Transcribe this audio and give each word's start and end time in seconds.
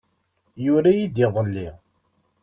Yura-iyi-d 0.65 1.17
iḍelli. 1.25 1.67